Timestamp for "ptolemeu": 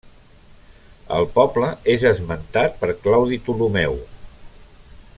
3.45-3.99